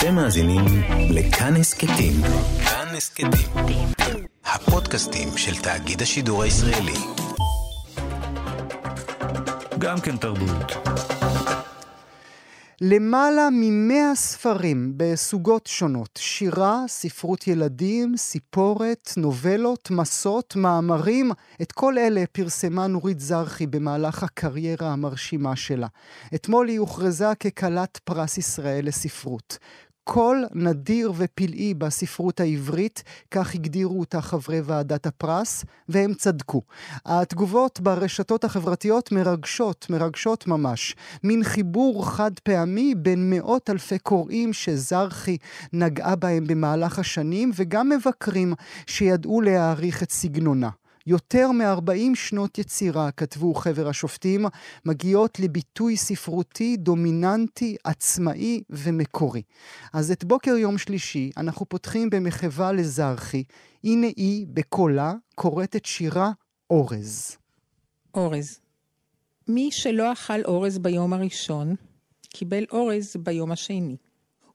[0.00, 0.64] אתם מאזינים
[1.10, 2.12] לכאן הסכתים.
[2.64, 3.88] כאן הסכתים.
[4.44, 6.94] הפודקאסטים של תאגיד השידור הישראלי.
[9.78, 10.72] גם כן תרבות.
[12.82, 21.30] למעלה ממאה ספרים בסוגות שונות, שירה, ספרות ילדים, סיפורת, נובלות, מסות, מאמרים,
[21.62, 25.86] את כל אלה פרסמה נורית זרחי במהלך הקריירה המרשימה שלה.
[26.34, 29.58] אתמול היא הוכרזה ככלת פרס ישראל לספרות.
[30.12, 36.62] קול נדיר ופלאי בספרות העברית, כך הגדירו אותה חברי ועדת הפרס, והם צדקו.
[37.06, 40.96] התגובות ברשתות החברתיות מרגשות, מרגשות ממש.
[41.24, 45.36] מין חיבור חד פעמי בין מאות אלפי קוראים שזרחי
[45.72, 48.54] נגעה בהם במהלך השנים, וגם מבקרים
[48.86, 50.70] שידעו להעריך את סגנונה.
[51.06, 54.46] יותר מ-40 שנות יצירה, כתבו חבר השופטים,
[54.84, 59.42] מגיעות לביטוי ספרותי דומיננטי, עצמאי ומקורי.
[59.92, 63.44] אז את בוקר יום שלישי אנחנו פותחים במחווה לזרחי.
[63.84, 66.30] הנה היא, בקולה, קוראת את שירה
[66.70, 67.36] אורז.
[68.14, 68.60] אורז.
[69.48, 71.74] מי שלא אכל אורז ביום הראשון,
[72.28, 73.96] קיבל אורז ביום השני.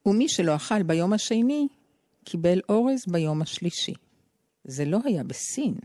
[0.05, 1.67] ומי שלא אכל ביום השני,
[2.23, 3.93] קיבל אורז ביום השלישי.
[4.63, 5.75] זה לא היה בסין.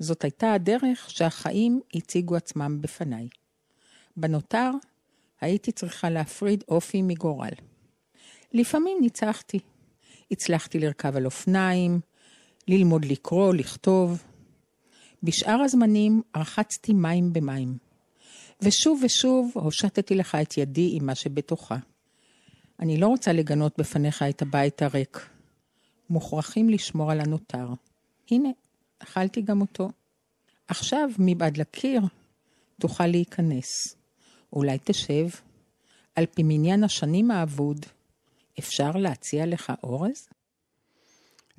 [0.00, 3.28] זאת הייתה הדרך שהחיים הציגו עצמם בפניי.
[4.16, 4.70] בנותר,
[5.40, 7.52] הייתי צריכה להפריד אופי מגורל.
[8.52, 9.58] לפעמים ניצחתי.
[10.30, 12.00] הצלחתי לרכב על אופניים,
[12.68, 14.22] ללמוד לקרוא, לכתוב.
[15.22, 17.78] בשאר הזמנים רחצתי מים במים.
[18.62, 21.76] ושוב ושוב הושטתי לך את ידי עם מה שבתוכה.
[22.80, 25.28] אני לא רוצה לגנות בפניך את הבית הריק.
[26.10, 27.68] מוכרחים לשמור על הנותר.
[28.30, 28.48] הנה,
[29.02, 29.88] אכלתי גם אותו.
[30.68, 32.00] עכשיו, מבעד לקיר,
[32.80, 33.96] תוכל להיכנס.
[34.52, 35.26] אולי תשב.
[36.16, 37.76] על פי מניין השנים האבוד,
[38.58, 40.28] אפשר להציע לך אורז?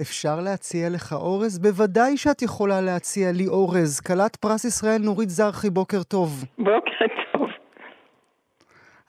[0.01, 1.59] אפשר להציע לך אורז?
[1.59, 3.99] בוודאי שאת יכולה להציע לי אורז.
[3.99, 6.45] כלת פרס ישראל נורית זרחי, בוקר טוב.
[6.57, 7.47] בוקר טוב.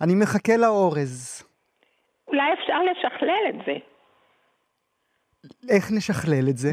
[0.00, 1.43] אני מחכה לאורז.
[2.28, 3.72] אולי אפשר לשכלל את זה.
[5.69, 6.72] איך נשכלל את זה?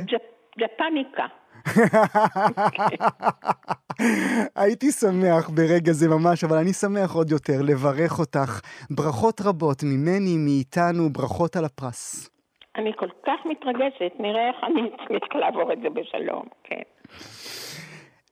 [0.60, 1.26] ג'פניקה.
[4.62, 8.62] הייתי שמח ברגע זה ממש, אבל אני שמח עוד יותר לברך אותך.
[8.90, 12.30] ברכות רבות ממני, מאיתנו, ברכות על הפרס.
[12.76, 16.82] אני כל כך מתרגשת, נראה איך אני אצליח לעבור את זה בשלום, כן.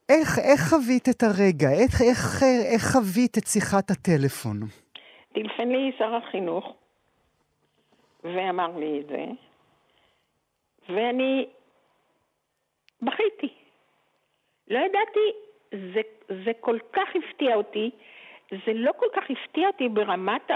[0.10, 1.70] איך, איך חווית את הרגע?
[1.70, 4.60] איך, איך, איך חווית את שיחת הטלפון?
[5.34, 6.74] טלפן לי שר החינוך
[8.24, 9.26] ואמר לי את זה,
[10.90, 11.46] ואני
[13.02, 13.54] בכיתי.
[14.68, 15.32] לא ידעתי,
[15.72, 16.02] זה,
[16.46, 17.92] זה כל כך הפתיע אותי,
[18.52, 20.52] זה לא כל כך הפתיע אותי ברמת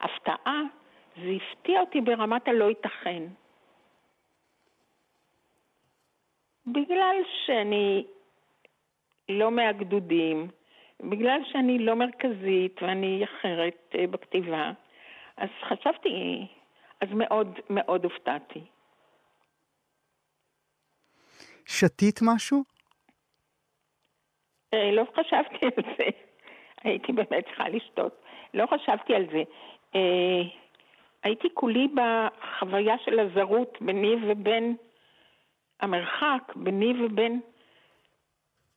[0.00, 0.62] ההפתעה,
[1.16, 3.22] זה הפתיע אותי ברמת הלא ייתכן.
[6.66, 7.16] בגלל
[7.46, 8.06] שאני
[9.28, 10.48] לא מהגדודים,
[11.00, 14.72] בגלל שאני לא מרכזית ואני אחרת אה, בכתיבה,
[15.36, 16.46] אז חשבתי,
[17.00, 18.60] אז מאוד מאוד הופתעתי.
[21.66, 22.64] שתית משהו?
[24.74, 26.04] אה, לא חשבתי על זה.
[26.84, 28.22] הייתי באמת צריכה לשתות.
[28.54, 29.42] לא חשבתי על זה.
[29.94, 30.42] אה,
[31.22, 34.76] הייתי כולי בחוויה של הזרות ביני ובין
[35.80, 37.40] המרחק, ביני ובין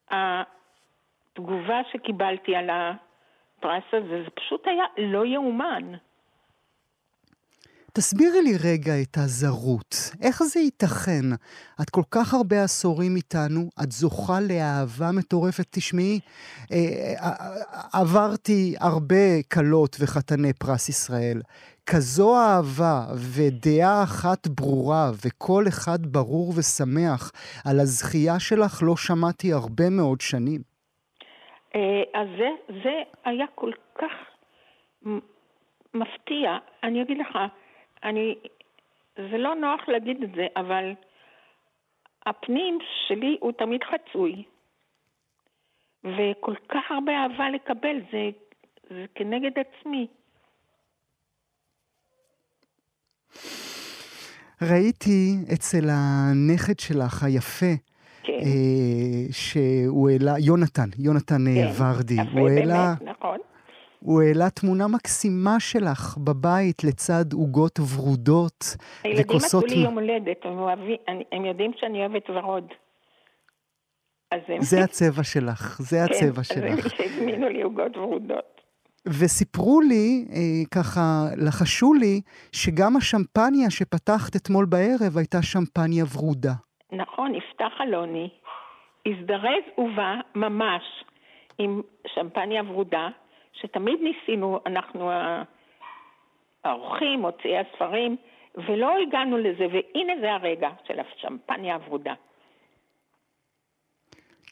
[0.09, 4.23] התגובה שקיבלתי על הפרס הזה.
[4.23, 5.93] זה פשוט היה לא יאומן.
[7.97, 9.95] תסבירי לי רגע את הזרות.
[10.21, 11.25] איך זה ייתכן?
[11.81, 15.65] את כל כך הרבה עשורים איתנו, את זוכה לאהבה מטורפת.
[15.71, 16.19] תשמעי,
[16.71, 21.41] אה, אה, אה, עברתי הרבה כלות וחתני פרס ישראל.
[21.85, 22.99] כזו אהבה
[23.35, 27.31] ודעה אחת ברורה וקול אחד ברור ושמח
[27.65, 30.61] על הזכייה שלך לא שמעתי הרבה מאוד שנים.
[32.13, 32.49] אז זה,
[32.83, 34.13] זה היה כל כך
[35.93, 36.57] מפתיע.
[36.83, 37.37] אני אגיד לך,
[38.03, 38.35] אני,
[39.15, 40.91] זה לא נוח להגיד את זה, אבל
[42.25, 44.43] הפנים שלי הוא תמיד חצוי.
[46.03, 48.29] וכל כך הרבה אהבה לקבל, זה,
[48.89, 50.07] זה כנגד עצמי.
[54.61, 57.73] ראיתי אצל הנכד שלך, היפה,
[58.23, 58.33] כן.
[58.33, 62.95] אה, שהוא העלה, יונתן, יונתן כן, ורדי, הוא העלה...
[62.99, 63.37] באמת, נכון.
[63.99, 69.03] הוא העלה תמונה מקסימה שלך בבית לצד עוגות ורודות וכוסות...
[69.03, 70.97] הילדים עשו לי יום הולדת, הם, אוהבים,
[71.31, 72.73] הם יודעים שאני אוהבת ורוד.
[74.59, 76.57] זה הצבע שלך, זה כן, הצבע שלך.
[76.57, 78.61] כן, אז הם הזמינו לי עוגות ורודות.
[79.07, 81.01] וסיפרו לי, אה, ככה,
[81.37, 82.21] לחשו לי,
[82.51, 86.53] שגם השמפניה שפתחת אתמול בערב הייתה שמפניה ורודה.
[86.91, 88.29] נכון, יפתח אלוני,
[89.05, 90.83] הזדרז ובא ממש
[91.57, 93.07] עם שמפניה ורודה,
[93.61, 95.11] שתמיד ניסינו, אנחנו
[96.63, 98.15] האורחים, מוציאי הספרים,
[98.55, 102.13] ולא הגענו לזה, והנה זה הרגע של השמפניה הוורודה.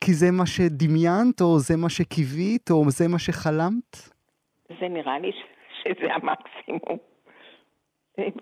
[0.02, 3.96] כי זה מה שדמיינת, או זה מה שקיווית, או זה מה שחלמת?
[4.80, 5.32] זה נראה לי
[5.84, 6.98] שזה המקסימום.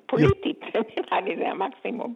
[0.05, 2.15] פוליטית, זה נראה לי זה המקסימום.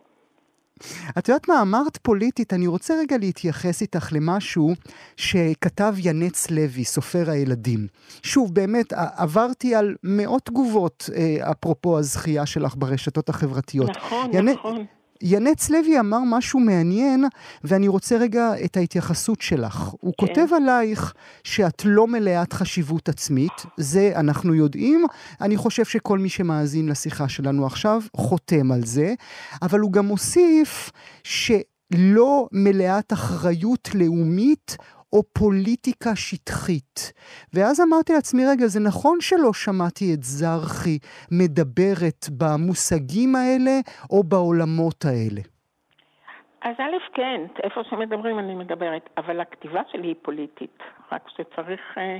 [1.17, 4.73] את יודעת מה, אמרת פוליטית, אני רוצה רגע להתייחס איתך למשהו
[5.17, 7.87] שכתב ינץ לוי, סופר הילדים.
[8.23, 13.89] שוב, באמת, עברתי על מאות תגובות אה, אפרופו הזכייה שלך ברשתות החברתיות.
[13.89, 14.49] נכון, ינ...
[14.49, 14.85] נכון.
[15.21, 17.25] ינץ לוי אמר משהו מעניין,
[17.63, 19.77] ואני רוצה רגע את ההתייחסות שלך.
[19.77, 20.27] הוא כן.
[20.27, 25.05] כותב עלייך שאת לא מלאת חשיבות עצמית, זה אנחנו יודעים.
[25.41, 29.13] אני חושב שכל מי שמאזין לשיחה שלנו עכשיו חותם על זה,
[29.61, 30.91] אבל הוא גם מוסיף
[31.23, 34.77] שלא מלאת אחריות לאומית
[35.13, 37.13] או פוליטיקה שטחית.
[37.53, 40.97] ואז אמרתי לעצמי, רגע, זה נכון שלא שמעתי את זרחי
[41.31, 43.75] מדברת במושגים האלה
[44.11, 45.41] או בעולמות האלה?
[46.61, 50.77] אז א', כן, איפה שמדברים אני מדברת, אבל הכתיבה שלי היא פוליטית,
[51.11, 52.17] רק שצריך אה,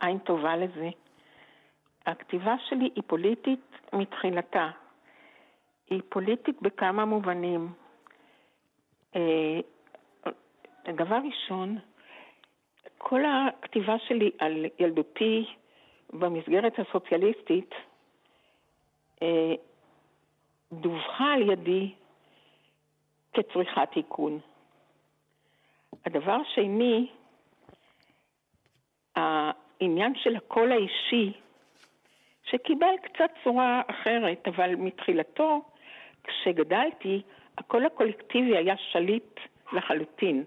[0.00, 0.88] עין טובה לזה.
[2.06, 4.70] הכתיבה שלי היא פוליטית מתחילתה.
[5.90, 7.72] היא פוליטית בכמה מובנים.
[9.16, 9.60] אה,
[10.94, 11.78] דבר ראשון,
[12.98, 15.46] כל הכתיבה שלי על ילדותי
[16.12, 17.70] במסגרת הסוציאליסטית
[19.22, 19.54] אה,
[20.72, 21.92] דווחה על ידי
[23.32, 24.40] כצריכת תיקון.
[26.06, 27.06] הדבר השני,
[29.16, 31.32] העניין של הקול האישי,
[32.44, 35.62] שקיבל קצת צורה אחרת, אבל מתחילתו,
[36.24, 37.22] כשגדלתי,
[37.58, 39.40] הקול הקולקטיבי היה שליט
[39.72, 40.44] לחלוטין.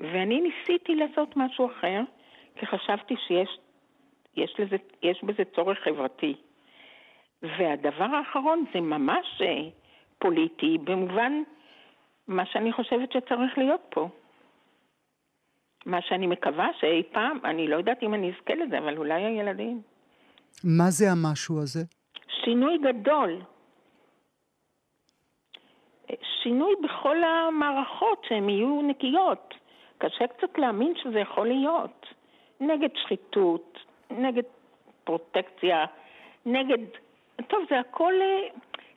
[0.00, 2.00] ואני ניסיתי לעשות משהו אחר,
[2.54, 3.58] כי חשבתי שיש
[4.36, 6.34] יש לזה, יש בזה צורך חברתי.
[7.42, 9.68] והדבר האחרון זה ממש אה,
[10.18, 11.42] פוליטי, במובן
[12.28, 14.08] מה שאני חושבת שצריך להיות פה.
[15.86, 19.82] מה שאני מקווה שאי פעם, אני לא יודעת אם אני אזכה לזה, אבל אולי הילדים.
[20.64, 21.80] מה זה המשהו הזה?
[22.44, 23.42] שינוי גדול.
[26.42, 29.54] שינוי בכל המערכות שהן יהיו נקיות.
[30.00, 32.06] קשה קצת להאמין שזה יכול להיות.
[32.60, 33.78] נגד שחיתות,
[34.10, 34.42] נגד
[35.04, 35.84] פרוטקציה,
[36.46, 36.78] נגד...
[37.46, 38.14] טוב, זה הכל...
[38.22, 38.48] אה,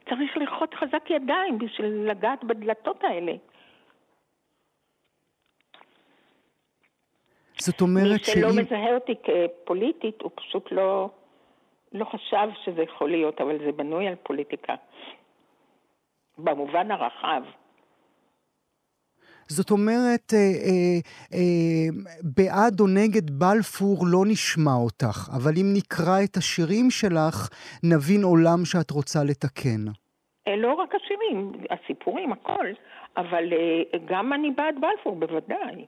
[0.09, 3.33] צריך ללחוץ חזק ידיים בשביל לגעת בדלתות האלה.
[7.57, 8.45] זאת אומרת שהיא...
[8.45, 11.09] מי שלא מזהה אותי כפוליטית, הוא פשוט לא,
[11.91, 14.75] לא חשב שזה יכול להיות, אבל זה בנוי על פוליטיקה.
[16.37, 17.43] במובן הרחב.
[19.57, 20.99] זאת אומרת, אה, אה,
[21.33, 21.87] אה,
[22.37, 27.49] בעד או נגד בלפור לא נשמע אותך, אבל אם נקרא את השירים שלך,
[27.83, 29.83] נבין עולם שאת רוצה לתקן.
[30.57, 32.67] לא רק השירים, הסיפורים, הכל,
[33.17, 35.85] אבל אה, גם אני בעד בלפור, בוודאי.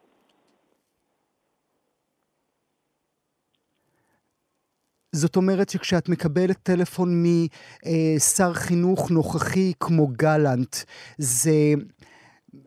[5.11, 10.75] זאת אומרת שכשאת מקבלת טלפון משר חינוך נוכחי כמו גלנט,
[11.17, 11.51] זה,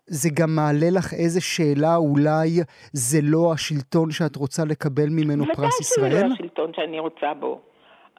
[0.07, 2.49] זה גם מעלה לך איזה שאלה, אולי
[2.93, 6.07] זה לא השלטון שאת רוצה לקבל ממנו פרס ישראל?
[6.07, 7.61] ודאי שזה לא השלטון שאני רוצה בו.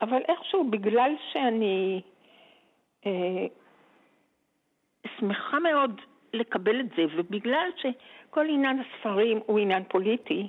[0.02, 2.02] אבל איכשהו, בגלל שאני
[3.06, 3.46] אה,
[5.20, 6.02] שמחה מאוד
[6.34, 10.48] לקבל את זה, ובגלל שכל עניין הספרים הוא עניין פוליטי,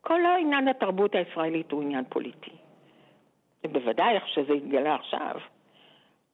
[0.00, 2.50] כל העניין התרבות הישראלית הוא עניין פוליטי.
[3.64, 5.34] ובוודאי איך שזה התגלה עכשיו.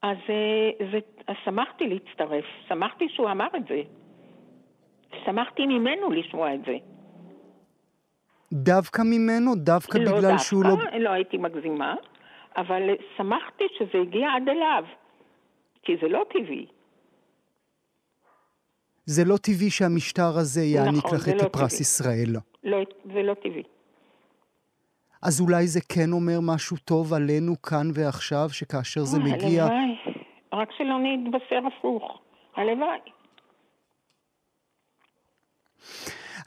[0.03, 3.81] אז, אה, זה, אז שמחתי להצטרף, שמחתי שהוא אמר את זה.
[5.25, 6.77] שמחתי ממנו לשמוע את זה.
[8.53, 9.55] דווקא ממנו?
[9.55, 10.69] דווקא לא בגלל דווקא, שהוא לא...
[10.69, 11.95] לא דווקא, לא הייתי מגזימה,
[12.57, 12.81] אבל
[13.17, 14.83] שמחתי שזה הגיע עד אליו,
[15.83, 16.65] כי זה לא טבעי.
[19.05, 21.81] זה לא טבעי שהמשטר הזה יעניק נכון, לך את לא הפרס טבעי.
[21.81, 22.35] ישראל.
[22.63, 22.77] לא,
[23.13, 23.63] זה לא טבעי.
[25.25, 29.63] אז אולי זה כן אומר משהו טוב עלינו כאן ועכשיו, שכאשר זה מגיע...
[29.63, 30.15] הלוואי,
[30.53, 32.19] רק שלא נתבשר הפוך.
[32.55, 32.99] הלוואי.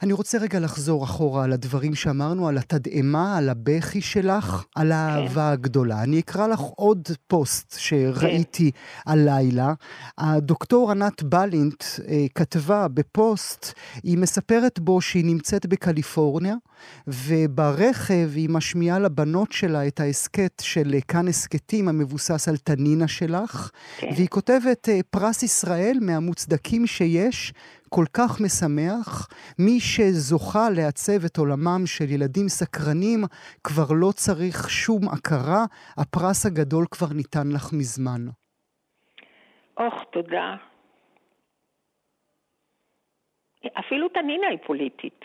[0.03, 5.47] אני רוצה רגע לחזור אחורה על הדברים שאמרנו, על התדהמה, על הבכי שלך, על האהבה
[5.47, 5.53] כן.
[5.53, 6.03] הגדולה.
[6.03, 9.11] אני אקרא לך עוד פוסט שראיתי כן.
[9.11, 9.73] הלילה.
[10.17, 13.73] הדוקטור ענת בלינט אה, כתבה בפוסט,
[14.03, 16.55] היא מספרת בו שהיא נמצאת בקליפורניה,
[17.07, 24.09] וברכב היא משמיעה לבנות שלה את ההסכת של כאן הסכתים המבוסס על תנינה שלך, כן.
[24.15, 27.53] והיא כותבת, אה, פרס ישראל מהמוצדקים שיש,
[27.89, 29.27] כל כך משמח.
[29.59, 33.19] מי שזוכה לעצב את עולמם של ילדים סקרנים,
[33.63, 35.63] כבר לא צריך שום הכרה,
[35.97, 38.21] הפרס הגדול כבר ניתן לך מזמן.
[39.79, 40.55] אוח, תודה.
[43.79, 45.21] אפילו תנינה היא פוליטית.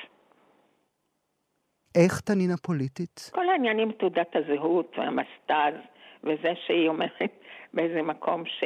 [1.95, 3.31] איך תנינה פוליטית?
[3.35, 5.75] כל העניינים תעודת הזהות והמסטז,
[6.25, 7.33] וזה שהיא אומרת
[7.75, 8.65] באיזה מקום ש...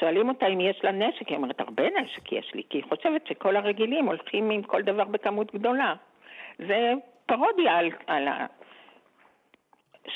[0.00, 3.26] שואלים אותה אם יש לה נשק, היא אומרת, הרבה נשק יש לי, כי היא חושבת
[3.26, 5.94] שכל הרגילים הולכים עם כל דבר בכמות גדולה.
[6.58, 6.92] זה
[7.26, 8.28] פרודיה על, על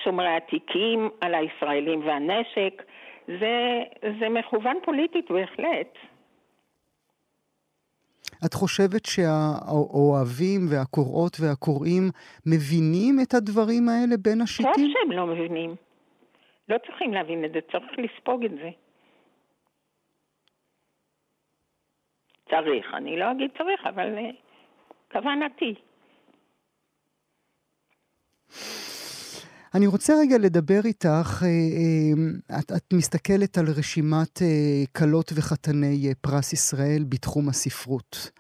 [0.05, 2.83] שומרי התיקים, על הישראלים והנשק,
[3.27, 3.83] זה,
[4.21, 5.99] זה מכוון פוליטית בהחלט.
[8.47, 12.03] את חושבת שהאוהבים והקוראות והקוראים
[12.47, 14.73] מבינים את הדברים האלה בין השיטים?
[14.73, 15.75] טוב שהם לא מבינים.
[16.69, 18.71] לא צריכים להבין את זה, צריך לספוג את זה.
[22.55, 25.75] צריך, אני לא אגיד צריך, אבל uh, כוונתי.
[29.75, 34.43] אני רוצה רגע לדבר איתך, אה, אה, את, את מסתכלת על רשימת
[34.99, 38.31] כלות וחתני פרס ישראל בתחום הספרות.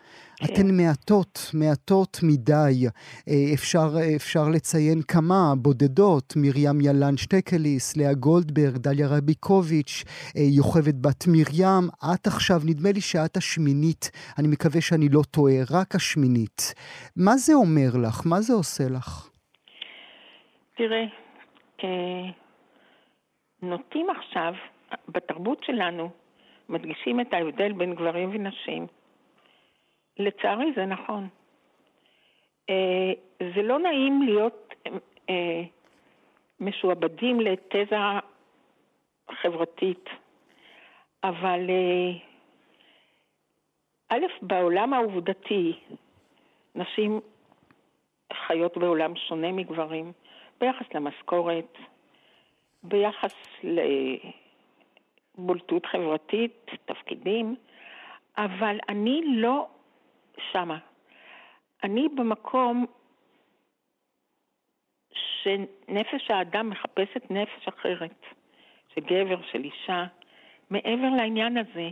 [0.46, 0.54] כן.
[0.54, 2.86] אתן מעטות, מעטות מדי.
[3.28, 10.04] אה, אפשר, אפשר לציין כמה בודדות, מרים ילן שטקליס, לאה גולדברג, דליה רביקוביץ',
[10.36, 11.84] אה, יוכבד בת מרים.
[12.14, 16.74] את עכשיו, נדמה לי שאת השמינית, אני מקווה שאני לא טועה, רק השמינית.
[17.16, 18.16] מה זה אומר לך?
[18.26, 19.30] מה זה עושה לך?
[20.76, 21.04] תראה,
[21.84, 22.30] אה,
[23.62, 24.52] נוטים עכשיו,
[25.08, 26.10] בתרבות שלנו,
[26.68, 28.86] מדגישים את ההבדל בין גברים ונשים.
[30.18, 31.28] לצערי זה נכון.
[32.70, 33.12] אה,
[33.54, 34.74] זה לא נעים להיות
[35.30, 35.62] אה,
[36.60, 37.96] משועבדים לתזה
[39.42, 40.10] חברתית,
[41.24, 42.12] אבל אה,
[44.08, 45.72] א', בעולם העובדתי,
[46.74, 47.20] נשים
[48.32, 50.12] חיות בעולם שונה מגברים,
[50.60, 51.78] ביחס למשכורת,
[52.82, 53.34] ביחס
[55.38, 57.56] לבולטות חברתית, תפקידים,
[58.38, 59.68] אבל אני לא
[60.52, 60.78] שמה.
[61.84, 62.86] אני במקום
[65.42, 68.24] שנפש האדם מחפשת נפש אחרת,
[68.94, 70.04] של גבר, של אישה,
[70.70, 71.88] מעבר לעניין הזה.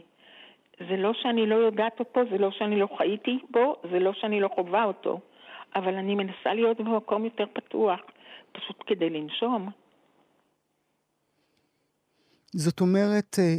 [0.89, 4.41] זה לא שאני לא יודעת אותו, זה לא שאני לא חייתי בו, זה לא שאני
[4.41, 5.21] לא חווה אותו,
[5.77, 8.01] אבל אני מנסה להיות במקום יותר פתוח,
[8.53, 9.71] פשוט כדי לנשום.
[12.53, 13.55] זאת אומרת, אה,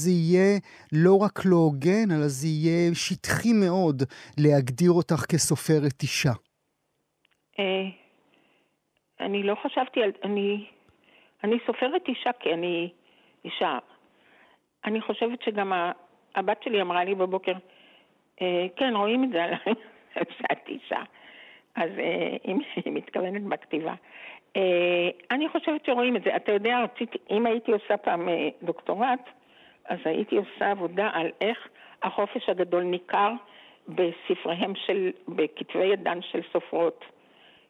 [0.00, 0.58] זה יהיה
[0.92, 4.02] לא רק לא הוגן, אלא זה יהיה שטחי מאוד
[4.38, 6.32] להגדיר אותך כסופרת אישה.
[7.58, 7.88] אה,
[9.20, 10.10] אני לא חשבתי על...
[10.24, 10.66] אני,
[11.44, 12.92] אני סופרת אישה כי אני
[13.44, 13.78] אישה.
[14.84, 15.72] אני חושבת שגם
[16.34, 17.54] הבת שלי אמרה לי בבוקר,
[18.42, 19.74] אה, כן, רואים את זה עליי,
[20.38, 21.02] שאת אישה.
[21.74, 21.90] אז
[22.84, 23.94] היא מתכוונת בכתיבה.
[24.56, 26.36] אה, אני חושבת שרואים את זה.
[26.36, 29.28] אתה יודע, רציתי, אם הייתי עושה פעם אה, דוקטורט,
[29.84, 31.68] אז הייתי עושה עבודה על איך
[32.02, 33.32] החופש הגדול ניכר
[33.88, 37.04] בספריהם של, בכתבי ידן של סופרות.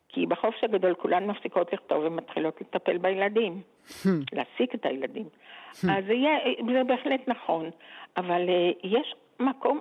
[0.08, 4.08] כי בחופש הגדול כולן מפסיקות לכתוב ומתחילות לטפל בילדים, hmm.
[4.32, 5.24] להעסיק את הילדים.
[5.24, 5.86] Hmm.
[5.90, 6.38] אז זה, יהיה,
[6.72, 7.70] זה בהחלט נכון,
[8.16, 9.80] אבל uh, יש מקום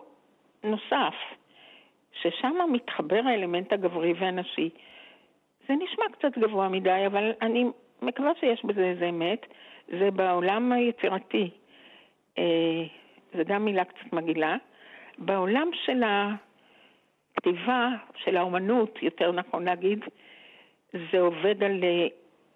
[0.63, 1.13] נוסף,
[2.21, 4.69] ששם מתחבר האלמנט הגברי והנשי,
[5.67, 7.65] זה נשמע קצת גבוה מדי, אבל אני
[8.01, 9.45] מקווה שיש בזה איזה אמת.
[9.99, 11.49] זה בעולם היצירתי.
[12.37, 12.83] אה,
[13.37, 14.55] זו גם מילה קצת מגעילה.
[15.17, 16.03] בעולם של
[17.37, 19.99] הכתיבה, של האומנות, יותר נכון להגיד,
[20.93, 22.07] זה עובד על אה,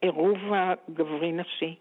[0.01, 1.75] עירוב הגברי-נשי.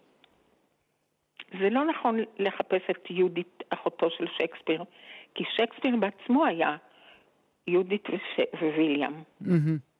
[1.59, 4.83] זה לא נכון לחפש את יהודית, אחותו של שייקספיר,
[5.35, 6.77] כי שייקספיר בעצמו היה
[7.67, 8.07] יהודית
[8.61, 9.13] וויליאם.
[9.41, 9.94] Mm-hmm.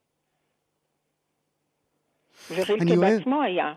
[2.52, 3.74] ורילקה בעצמו היה.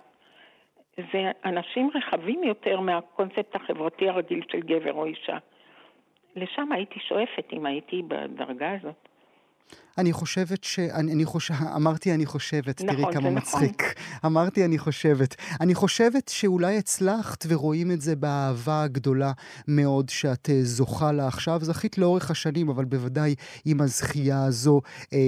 [0.96, 5.38] זה אנשים רחבים יותר מהקונספט החברתי הרגיל של גבר או אישה.
[6.36, 9.08] לשם הייתי שואפת אם הייתי בדרגה הזאת.
[9.98, 10.78] אני חושבת ש...
[10.78, 11.50] אני, אני חוש...
[11.76, 13.82] אמרתי אני חושבת, נכון, תראי כמה זה מצחיק.
[14.26, 15.34] אמרתי אני חושבת.
[15.60, 19.32] אני חושבת שאולי הצלחת ורואים את זה באהבה הגדולה
[19.68, 21.60] מאוד שאת אה, זוכה לה עכשיו.
[21.62, 24.80] זכית לאורך השנים, אבל בוודאי עם הזכייה הזו
[25.12, 25.18] אה,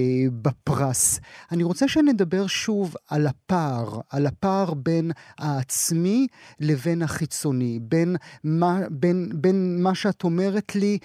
[0.42, 1.20] בפרס.
[1.52, 6.26] אני רוצה שנדבר שוב על הפער, על הפער בין העצמי
[6.60, 10.98] לבין החיצוני, בין מה, בין, בין מה שאת אומרת לי,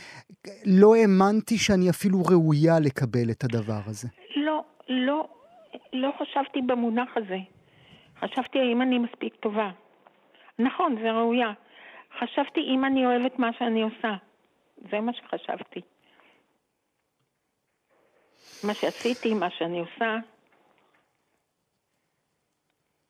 [0.65, 3.54] לא האמנתי שאני אפילו ראויה לקבל את הדבר
[3.85, 4.07] הזה.
[4.35, 5.27] לא, לא,
[5.93, 7.37] לא חשבתי במונח הזה.
[8.19, 9.71] חשבתי האם אני מספיק טובה.
[10.59, 11.53] נכון, זה ראויה.
[12.19, 14.15] חשבתי אם אני אוהבת מה שאני עושה.
[14.91, 15.81] זה מה שחשבתי.
[18.63, 20.17] מה שעשיתי, מה שאני עושה.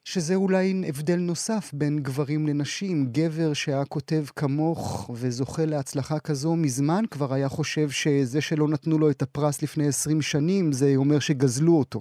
[0.08, 2.96] שזה אולי הבדל נוסף בין גברים לנשים.
[3.12, 9.10] גבר שהיה כותב כמוך וזוכה להצלחה כזו מזמן כבר היה חושב שזה שלא נתנו לו
[9.12, 12.00] את הפרס לפני 20 שנים, זה אומר שגזלו אותו.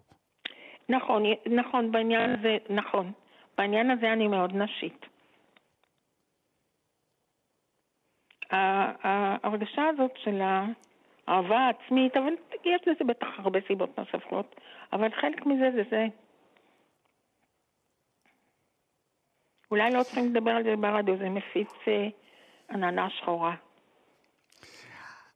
[0.88, 3.12] נכון, נכון, בעניין הזה, נכון.
[3.58, 5.06] בעניין הזה אני מאוד נשית.
[8.50, 12.32] ההרגשה הזאת של האהבה העצמית, אבל
[12.64, 14.56] יש לזה בטח הרבה סיבות נוספות,
[14.92, 16.06] אבל חלק מזה זה זה.
[19.74, 22.08] אולי לא צריכים לדבר על זה ברדיו, זה מפיץ אה,
[22.70, 23.54] עננה שחורה.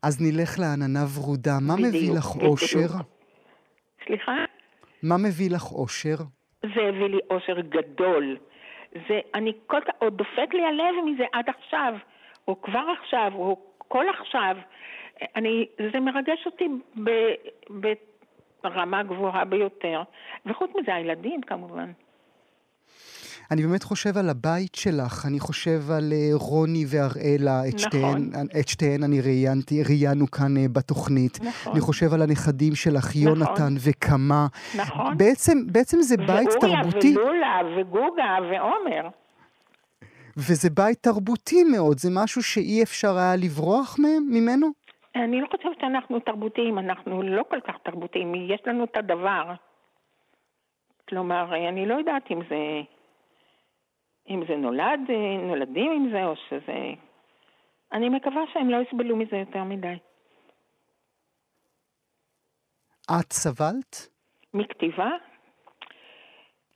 [0.03, 1.53] אז נלך לעננה ורודה.
[1.61, 2.89] מה בדיוק, מביא לך אושר?
[4.07, 4.45] סליחה?
[5.03, 6.17] מה מביא לך אושר?
[6.63, 8.37] זה הביא לי אושר גדול.
[9.09, 11.95] זה, אני כל כך, עוד דופק לי הלב מזה עד עכשיו,
[12.49, 14.57] או כבר עכשיו, או כל עכשיו.
[15.37, 16.69] אני, זה מרגש אותי
[17.05, 17.11] ב,
[18.65, 20.03] ברמה גבוהה ביותר.
[20.47, 21.93] וחוץ מזה, הילדים כמובן.
[23.51, 27.79] אני באמת חושב על הבית שלך, אני חושב על אה, רוני והראלה, את, נכון.
[27.79, 31.39] שתיהן, את שתיהן אני ראיינתי, ראיינו כאן uh, בתוכנית.
[31.45, 31.73] נכון.
[31.73, 33.77] אני חושב על הנכדים שלך, יונתן נכון.
[33.85, 34.47] וקמה.
[34.77, 35.19] נכון.
[35.19, 37.17] בעצם, בעצם זה בית תרבותי.
[37.17, 39.09] ואוריה ולולה וגוגה ועומר.
[40.37, 43.97] וזה בית תרבותי מאוד, זה משהו שאי אפשר היה לברוח
[44.31, 44.67] ממנו?
[45.17, 49.55] אני לא חושבת שאנחנו תרבותיים, אנחנו לא כל כך תרבותיים, יש לנו את הדבר.
[51.09, 52.57] כלומר, אני לא יודעת אם זה
[54.29, 56.95] אם זה נולד, אה, נולדים עם זה, או שזה...
[57.93, 59.97] אני מקווה שהם לא יסבלו מזה יותר מדי.
[63.11, 64.09] את סבלת?
[64.55, 65.11] מכתיבה?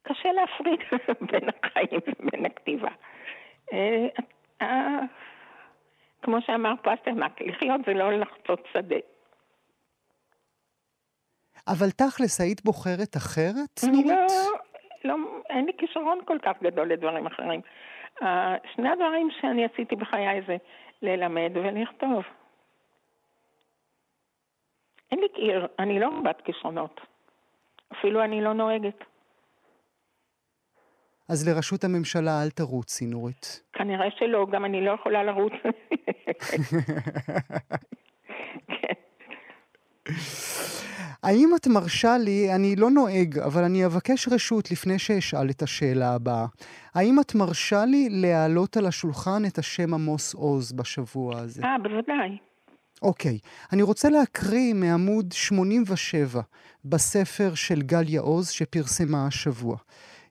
[0.03, 0.81] קשה להפריד
[1.33, 2.91] בין החיים ובין הכתיבה.
[3.73, 4.07] אה,
[4.63, 5.01] אה,
[6.23, 8.97] כמו שאמר פסטרנק, לחיות זה לא לחצות שדה.
[11.69, 14.07] אבל תכלס, היית בוחרת אחרת, נורית?
[14.07, 14.72] לא,
[15.05, 15.17] לא,
[15.51, 17.61] אין לי כישרון כל כך גדול לדברים אחרים.
[18.21, 18.25] Uh,
[18.75, 20.57] שני הדברים שאני עשיתי בחיי זה
[21.03, 22.23] ללמד ולכתוב.
[25.11, 25.29] אין לי,
[25.79, 27.01] אני לא בת כישרונות.
[27.93, 29.05] אפילו אני לא נוהגת.
[31.29, 33.63] אז לראשות הממשלה אל תרוצי, נורית.
[33.73, 35.53] כנראה שלא, גם אני לא יכולה לרוץ.
[38.69, 38.95] כן.
[41.23, 46.15] האם את מרשה לי, אני לא נוהג, אבל אני אבקש רשות לפני שאשאל את השאלה
[46.15, 46.47] הבאה.
[46.95, 51.63] האם את מרשה לי להעלות על השולחן את השם עמוס עוז בשבוע הזה?
[51.65, 52.39] אה, בוודאי.
[53.03, 53.39] אוקיי,
[53.73, 56.41] אני רוצה להקריא מעמוד 87
[56.85, 59.77] בספר של גליה עוז שפרסמה השבוע.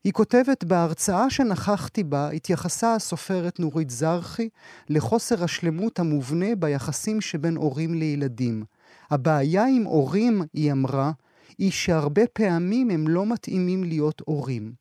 [0.03, 4.49] היא כותבת, בהרצאה שנכחתי בה התייחסה הסופרת נורית זרחי
[4.89, 8.63] לחוסר השלמות המובנה ביחסים שבין הורים לילדים.
[9.11, 11.11] הבעיה עם הורים, היא אמרה,
[11.57, 14.73] היא שהרבה פעמים הם לא מתאימים להיות הורים.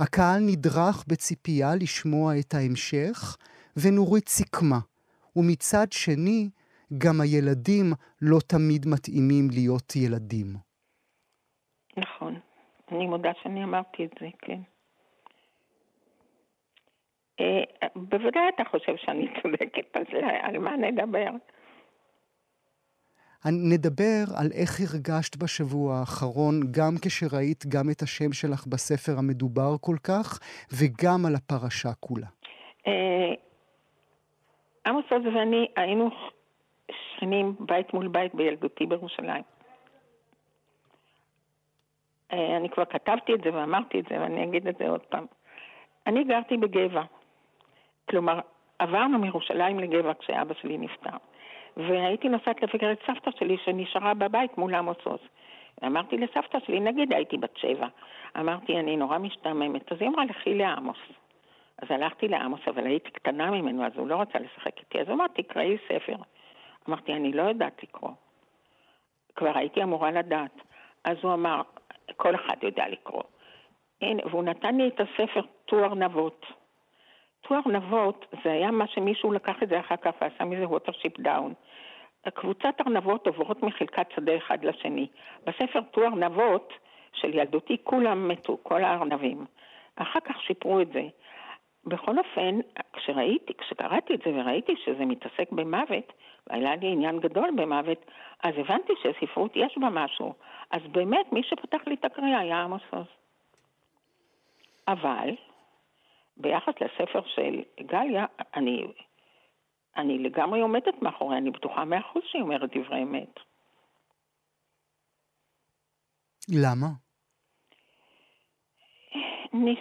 [0.00, 3.36] הקהל נדרך בציפייה לשמוע את ההמשך,
[3.76, 4.78] ונורית סיכמה.
[5.36, 6.48] ומצד שני,
[6.98, 7.86] גם הילדים
[8.22, 10.46] לא תמיד מתאימים להיות ילדים.
[11.96, 12.40] נכון.
[12.92, 14.60] אני מודה שאני אמרתי את זה, כן.
[17.40, 20.06] אה, בוודאי אתה חושב שאני צודקת, אז
[20.42, 21.30] על מה נדבר?
[23.52, 29.96] נדבר על איך הרגשת בשבוע האחרון, גם כשראית גם את השם שלך בספר המדובר כל
[30.04, 30.38] כך,
[30.72, 32.26] וגם על הפרשה כולה.
[32.86, 33.32] אה,
[34.86, 36.10] עמוס עוז ואני היינו
[36.90, 39.42] שכנים בית מול בית בילדותי בירושלים.
[42.32, 45.26] אה, אני כבר כתבתי את זה ואמרתי את זה, ואני אגיד את זה עוד פעם.
[46.06, 47.02] אני גרתי בגבע.
[48.10, 48.40] כלומר,
[48.78, 51.16] עברנו מירושלים לגבע כשאבא שלי נפטר.
[51.78, 55.20] והייתי נוסעת לבקר את סבתא שלי שנשארה בבית מול עמוס עוז.
[55.86, 57.86] אמרתי לסבתא שלי, נגיד הייתי בת שבע,
[58.38, 60.98] אמרתי, אני נורא משתעממת, אז היא אמרה, לכי לעמוס.
[61.82, 65.14] אז הלכתי לעמוס, אבל הייתי קטנה ממנו, אז הוא לא רצה לשחק איתי, אז הוא
[65.14, 66.16] אמר, תקראי ספר.
[66.88, 68.10] אמרתי, אני לא יודעת לקרוא.
[69.36, 70.60] כבר הייתי אמורה לדעת.
[71.04, 71.62] אז הוא אמר,
[72.16, 73.22] כל אחד יודע לקרוא.
[74.02, 76.46] והוא נתן לי את הספר טו ארנבות.
[77.40, 81.54] טו ארנבות זה היה מה שמישהו לקח את זה אחר כך ועשה מזה Watership Down.
[82.34, 85.06] קבוצת ארנבות עוברות מחלקת שדה אחד לשני.
[85.46, 86.72] בספר טו ארנבות
[87.12, 89.46] של ילדותי כולם מתו, כל הארנבים.
[89.96, 91.02] אחר כך שיפרו את זה.
[91.86, 92.58] בכל אופן,
[92.92, 96.12] כשראיתי, כשקראתי את זה וראיתי שזה מתעסק במוות,
[96.46, 98.10] והיה לי עניין גדול במוות,
[98.42, 100.34] אז הבנתי שספרות יש בה משהו.
[100.70, 103.06] אז באמת, מי שפתח לי את הקריאה היה עמוס עוז.
[104.88, 105.30] אבל,
[106.38, 108.86] ביחס לספר של גליה, אני,
[109.96, 113.40] אני לגמרי עומדת מאחורי, אני בטוחה מאה אחוז שהיא אומרת דברי אמת.
[116.48, 116.86] למה?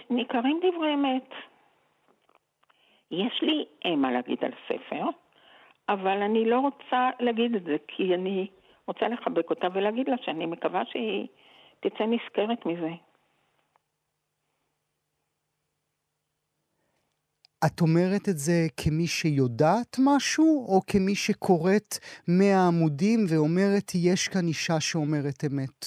[0.09, 1.29] ניכרים דברי אמת.
[3.11, 3.65] יש לי
[3.95, 5.03] מה להגיד על ספר,
[5.89, 8.47] אבל אני לא רוצה להגיד את זה, כי אני
[8.87, 11.27] רוצה לחבק אותה ולהגיד לה שאני מקווה שהיא
[11.79, 12.91] תצא נשכרת מזה.
[17.65, 21.91] את אומרת את זה כמי שיודעת משהו, או כמי שקוראת
[22.27, 25.85] מאה עמודים ואומרת, יש כאן אישה שאומרת אמת?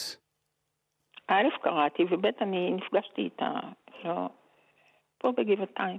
[1.28, 3.50] א', קראתי, וב', אני נפגשתי איתה,
[4.04, 4.28] לא,
[5.18, 5.98] פה בגבעתיים.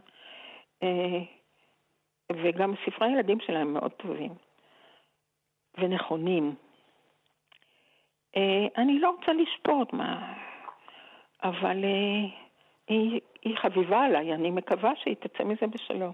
[0.84, 1.20] אה,
[2.34, 4.34] וגם ספרי הילדים שלהם מאוד טובים
[5.78, 6.56] ונכונים.
[8.38, 10.34] אה, אני לא רוצה לשפוט מה,
[11.44, 12.30] אבל אה,
[12.88, 16.14] היא, היא חביבה עליי, אני מקווה שהיא תצא מזה בשלום.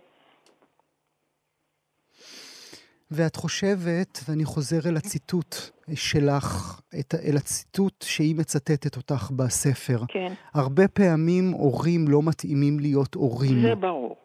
[3.12, 5.56] ואת חושבת, ואני חוזר אל הציטוט
[5.96, 10.06] שלך, את, אל הציטוט שהיא מצטטת אותך בספר.
[10.08, 10.34] כן.
[10.54, 13.62] הרבה פעמים הורים לא מתאימים להיות הורים.
[13.62, 14.16] זה ברור.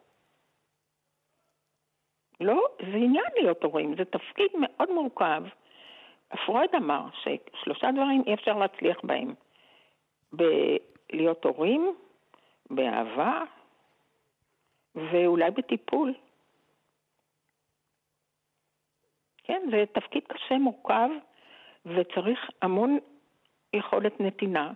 [2.39, 5.43] לא, זה עניין להיות הורים, זה תפקיד מאוד מורכב.
[6.45, 9.33] פרויד אמר ששלושה דברים אי אפשר להצליח בהם.
[10.33, 11.93] בלהיות הורים,
[12.75, 13.41] באהבה
[14.95, 16.13] ואולי בטיפול.
[19.43, 21.09] כן, זה תפקיד קשה, מורכב,
[21.85, 22.97] וצריך המון
[23.73, 24.71] יכולת נתינה.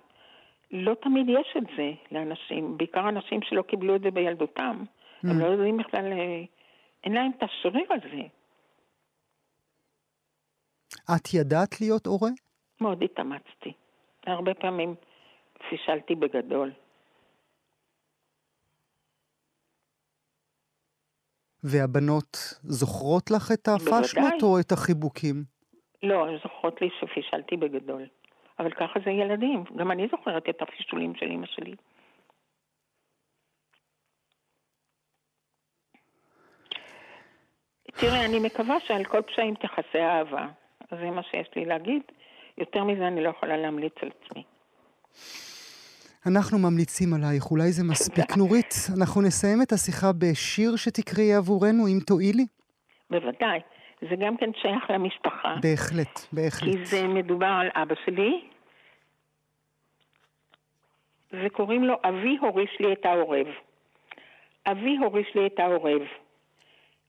[0.72, 4.84] לא תמיד יש את זה לאנשים, בעיקר אנשים שלא קיבלו את זה בילדותם.
[4.84, 5.28] Mm.
[5.30, 6.44] הם לא יודעים בכלל, אה,
[7.04, 8.28] אין להם את השריר הזה.
[11.16, 12.30] את ידעת להיות הורה?
[12.82, 13.74] מאוד התאמצתי.
[14.26, 14.96] הרבה פעמים
[15.70, 16.72] פישלתי בגדול.
[21.63, 25.43] והבנות זוכרות לך את הפאשלות או את החיבוקים?
[26.04, 28.06] לא, זוכרות לי שפישלתי בגדול.
[28.60, 29.63] אבל ככה זה ילדים.
[29.76, 31.76] גם אני זוכרת את הפישולים של אמא שלי.
[37.84, 40.48] תראה, אני מקווה שעל כל פשעים תכסה אהבה.
[40.91, 42.02] זה מה שיש לי להגיד.
[42.58, 44.43] יותר מזה אני לא יכולה להמליץ על עצמי.
[46.28, 48.38] אנחנו ממליצים עלייך, אולי זה מספיק.
[48.38, 52.46] נורית, אנחנו נסיים את השיחה בשיר שתקראי עבורנו, אם תואילי.
[53.10, 53.60] בוודאי.
[54.02, 55.56] זה גם כן שייך למשפחה.
[55.62, 56.70] בהחלט, בהחלט.
[56.70, 58.42] כי זה מדובר על אבא שלי,
[61.34, 63.48] וקוראים לו אבי הוריש לי את העורב.
[64.66, 66.02] אבי הוריש לי את העורב.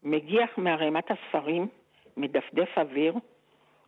[0.02, 1.68] מגיח מערימת הספרים,
[2.16, 3.14] מדפדף אוויר,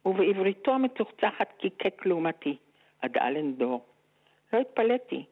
[0.06, 2.56] ובעבריתו המצוחצחת קיקק לעומתי,
[3.02, 3.89] עד אלנדור.
[4.52, 5.24] לא התפלאתי.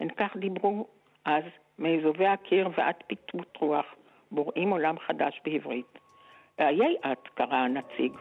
[0.00, 0.86] הן כך דיברו
[1.24, 1.44] אז,
[1.78, 3.86] מאזובי הקיר ועד פיתות רוח,
[4.30, 5.98] בוראים עולם חדש בעברית.
[6.58, 8.12] ואיי את, קרא הנציג,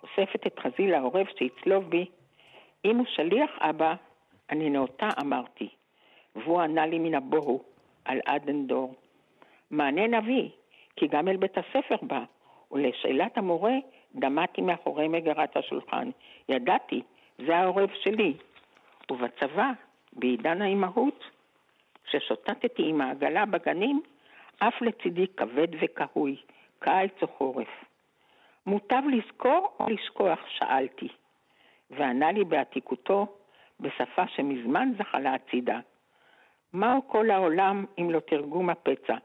[0.00, 2.06] חושפת את חזי לעורב שיצלוב בי.
[2.84, 3.94] אם הוא שליח אבא,
[4.50, 5.68] אני נאותה, אמרתי.
[6.36, 7.62] והוא ענה לי מן הבוהו,
[8.04, 8.94] על אדנדור.
[9.70, 10.48] מענה נביא,
[10.96, 12.24] כי גם אל בית הספר בא,
[12.72, 13.74] ולשאלת המורה
[14.14, 16.10] דמעתי מאחורי מגרת השולחן.
[16.48, 17.02] ידעתי,
[17.38, 18.34] זה העורב שלי.
[19.10, 19.72] ובצבא,
[20.12, 21.24] בעידן האימהות,
[22.04, 24.02] כששוטטתי עם העגלה בגנים,
[24.58, 26.36] אף לצידי כבד וכהוי,
[26.78, 27.68] קיץ או חורף.
[28.66, 30.38] מוטב לזכור או לשכוח?
[30.48, 31.08] שאלתי,
[31.90, 33.26] וענה לי בעתיקותו,
[33.80, 35.80] בשפה שמזמן זחלה הצידה.
[36.72, 39.16] מהו כל העולם אם לא תרגום הפצע?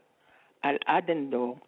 [0.62, 1.58] על אדנדור.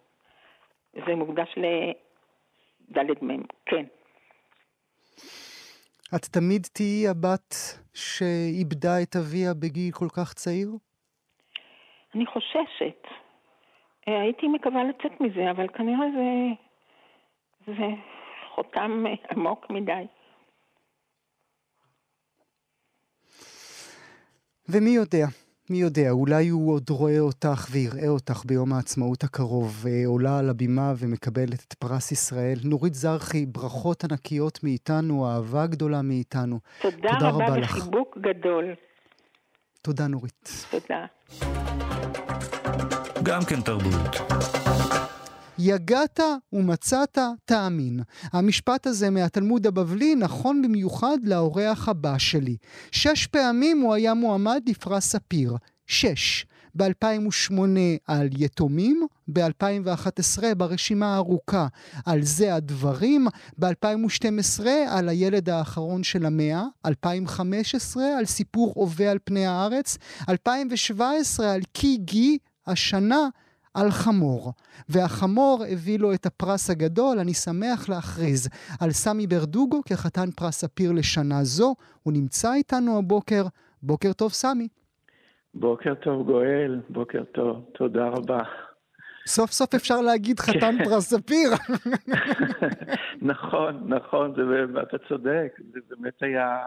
[1.07, 3.85] זה מוקדש לדלת מ', כן.
[6.16, 7.55] את תמיד תהיי הבת
[7.94, 10.70] שאיבדה את אביה בגיל כל כך צעיר?
[12.14, 13.03] אני חוששת.
[14.09, 16.53] אה, הייתי מקווה לצאת מזה, אבל כנראה זה,
[17.66, 17.88] זה
[18.55, 20.07] חותם עמוק מדי.
[24.68, 25.27] ומי יודע,
[25.70, 30.50] מי יודע, אולי הוא עוד רואה אותך ויראה אותך ביום העצמאות הקרוב, אה, עולה על
[30.50, 32.59] הבימה ומקבלת את פרס ישראל.
[32.64, 36.59] נורית זרחי, ברכות ענקיות מאיתנו, אהבה גדולה מאיתנו.
[36.83, 38.74] תודה, תודה רבה, רבה וחיבוק גדול.
[39.83, 40.66] תודה, נורית.
[40.70, 41.07] תודה.
[43.22, 44.63] גם כן תרבות.
[45.66, 46.20] יגעת
[46.53, 48.00] ומצאת, תאמין.
[48.33, 52.57] המשפט הזה מהתלמוד הבבלי נכון במיוחד לאורח הבא שלי.
[52.90, 55.57] שש פעמים הוא היה מועמד לפרס ספיר.
[55.87, 56.46] שש.
[56.77, 57.55] ב-2008
[58.07, 61.66] על יתומים, ב-2011 ברשימה הארוכה
[62.07, 63.27] על זה הדברים,
[63.59, 69.98] ב-2012 על הילד האחרון של המאה, 2015 על סיפור הווה על פני הארץ,
[70.29, 73.29] 2017 על קי גי, השנה
[73.74, 74.52] על חמור.
[74.88, 78.48] והחמור הביא לו את הפרס הגדול, אני שמח להכריז
[78.80, 81.74] על סמי ברדוגו כחתן פרס ספיר לשנה זו.
[82.02, 83.42] הוא נמצא איתנו הבוקר.
[83.82, 84.68] בוקר טוב, סמי.
[85.54, 86.80] בוקר טוב, גואל.
[86.88, 87.64] בוקר טוב.
[87.72, 88.42] תודה רבה.
[89.26, 91.50] סוף סוף אפשר להגיד חתן פרס ספיר.
[93.32, 96.58] נכון, נכון, זה, אתה צודק, זה באמת היה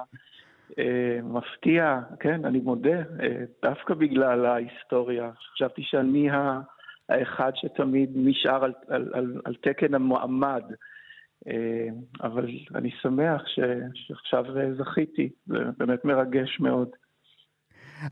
[0.79, 5.31] אה, מפתיע, כן, אני מודה, אה, דווקא בגלל ההיסטוריה.
[5.53, 6.59] חשבתי שאני ה...
[7.09, 10.63] האחד שתמיד נשאר על, על, על, על תקן המועמד.
[11.47, 11.87] אה,
[12.21, 13.59] אבל אני שמח ש,
[13.93, 14.43] שעכשיו
[14.77, 16.89] זכיתי, זה באמת מרגש מאוד.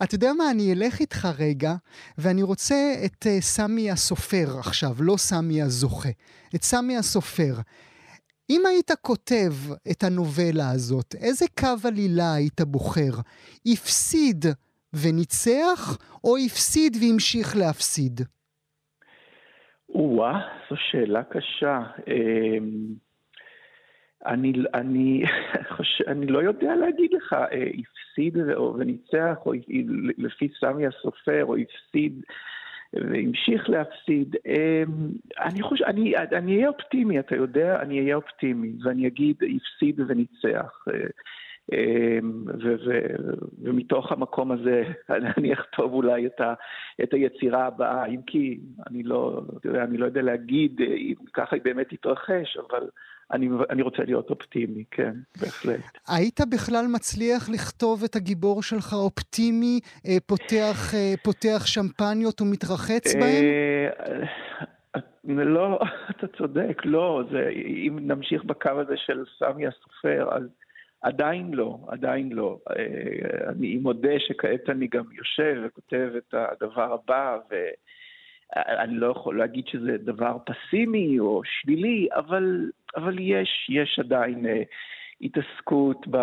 [0.03, 1.73] אתה יודע מה, אני אלך איתך רגע,
[2.17, 6.10] ואני רוצה את uh, סמי הסופר עכשיו, לא סמי הזוכה.
[6.55, 7.53] את סמי הסופר.
[8.49, 9.53] אם היית כותב
[9.91, 13.12] את הנובלה הזאת, איזה קו עלילה היית בוחר?
[13.65, 14.45] הפסיד
[14.93, 18.21] וניצח, או הפסיד והמשיך להפסיד?
[19.95, 21.79] או-אה, זו שאלה קשה.
[22.08, 22.86] אמ,
[24.25, 25.23] אני, אני,
[26.12, 28.38] אני לא יודע להגיד לך, אה, הפסיד
[28.79, 29.53] וניצח, או
[30.17, 32.21] לפי סמי הסופר, או הפסיד
[32.93, 34.36] והמשיך להפסיד.
[34.45, 39.99] אמ, אני חושב, אני, אני אהיה אופטימי, אתה יודע, אני אהיה אופטימי, ואני אגיד הפסיד
[40.08, 40.86] וניצח.
[41.73, 42.45] אמ,
[43.63, 44.84] ומתוך המקום הזה
[45.38, 46.54] אני אכתוב אולי את, ה,
[47.04, 51.56] את היצירה הבאה, אם כי אני לא, יודע, אני לא יודע להגיד אה, אם ככה
[51.56, 52.89] היא באמת תתרחש, אבל
[53.32, 55.97] אני, אני רוצה להיות אופטימי, כן, בהחלט.
[56.08, 63.43] היית בכלל מצליח לכתוב את הגיבור שלך אופטימי, אה, פותח, אה, פותח שמפניות ומתרחץ בהם?
[65.28, 65.80] לא,
[66.12, 67.23] אתה צודק, לא.
[67.32, 67.49] זה,
[67.88, 70.43] אם נמשיך בקו הזה של סמי הסופר, אז...
[71.06, 72.58] עדיין לא, עדיין לא.
[72.70, 79.68] אה, אני מודה שכעת אני גם יושב וכותב את הדבר הבא, ואני לא יכול להגיד
[79.68, 84.62] שזה דבר פסימי או שלילי, אבל, אבל יש, יש עדיין אה,
[85.22, 86.18] התעסקות, ב,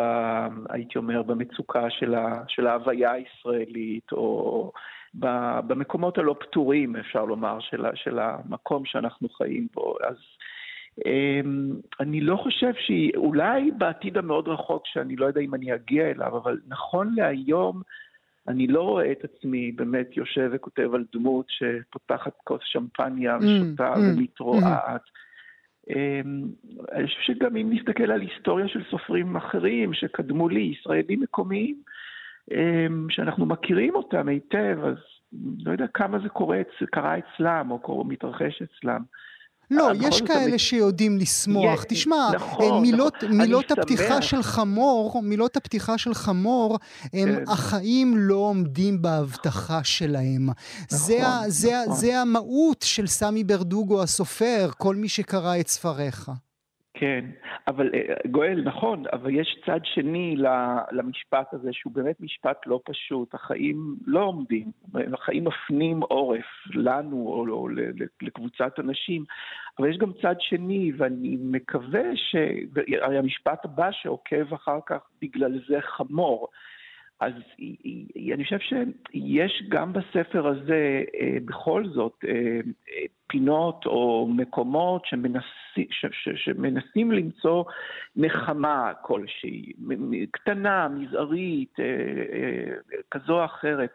[0.68, 4.72] הייתי אומר, במצוקה של, ה, של ההוויה הישראלית, או
[5.66, 9.94] במקומות הלא פתורים, אפשר לומר, של, של המקום שאנחנו חיים בו.
[10.08, 10.16] אז
[12.00, 16.36] אני לא חושב שהיא, אולי בעתיד המאוד רחוק, שאני לא יודע אם אני אגיע אליו,
[16.36, 17.82] אבל נכון להיום,
[18.48, 23.94] אני לא רואה את עצמי באמת יושב וכותב על דמות שפותחת כוס שמפניה mm, ושותה
[23.94, 25.00] mm, ומתרועעת.
[25.00, 25.92] Mm.
[26.92, 31.76] אני חושב שגם אם נסתכל על היסטוריה של סופרים אחרים שקדמו לי, ישראלים מקומיים,
[32.50, 34.96] אמ, שאנחנו מכירים אותם היטב, אז
[35.64, 39.02] לא יודע כמה זה קורה, קרה אצלם או מתרחש אצלם.
[39.72, 41.84] לא, יש כאלה שיודעים לשמוח.
[41.88, 43.36] תשמע, נכון, אה, מילות, נכון.
[43.36, 46.78] מילות הפתיחה של חמור, מילות הפתיחה של חמור,
[47.12, 47.44] הם כן.
[47.48, 50.46] החיים לא עומדים בהבטחה שלהם.
[50.46, 51.96] נכון, זה, זה, נכון.
[51.96, 56.30] זה המהות של סמי ברדוגו הסופר, כל מי שקרא את ספריך.
[57.02, 57.24] כן,
[57.68, 60.36] אבל אה, גואל, נכון, אבל יש צד שני
[60.92, 63.34] למשפט הזה, שהוא באמת משפט לא פשוט.
[63.34, 64.70] החיים לא עומדים,
[65.12, 67.68] החיים מפנים עורף לנו או, או
[68.22, 69.24] לקבוצת אנשים,
[69.78, 76.48] אבל יש גם צד שני, ואני מקווה שהמשפט הבא שעוקב אחר כך, בגלל זה חמור.
[77.22, 77.32] אז
[78.34, 82.30] אני חושב שיש גם בספר הזה אה, בכל זאת אה,
[82.88, 87.64] אה, פינות או מקומות שמנסים, ש, ש, שמנסים למצוא
[88.16, 89.72] נחמה כלשהי,
[90.30, 91.76] קטנה, מזערית,
[93.10, 93.92] כזו או אחרת.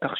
[0.00, 0.14] כך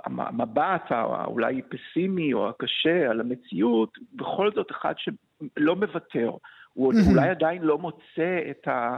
[0.00, 6.30] שהמבט האולי פסימי או הקשה על המציאות, בכל זאת אחד שלא מוותר.
[6.72, 7.10] הוא mm-hmm.
[7.10, 8.96] אולי עדיין לא מוצא את, ה,